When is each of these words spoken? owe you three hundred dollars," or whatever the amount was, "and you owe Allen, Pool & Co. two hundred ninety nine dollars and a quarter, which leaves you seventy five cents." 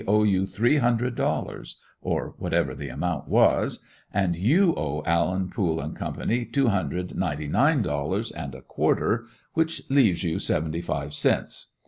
owe 0.07 0.23
you 0.23 0.47
three 0.47 0.77
hundred 0.77 1.13
dollars," 1.13 1.77
or 2.01 2.33
whatever 2.39 2.73
the 2.73 2.89
amount 2.89 3.27
was, 3.27 3.85
"and 4.11 4.35
you 4.35 4.73
owe 4.75 5.03
Allen, 5.05 5.47
Pool 5.47 5.77
& 5.89 5.93
Co. 5.93 6.43
two 6.51 6.69
hundred 6.69 7.15
ninety 7.15 7.47
nine 7.47 7.83
dollars 7.83 8.31
and 8.31 8.55
a 8.55 8.61
quarter, 8.63 9.25
which 9.53 9.83
leaves 9.91 10.23
you 10.23 10.39
seventy 10.39 10.81
five 10.81 11.13
cents." 11.13 11.67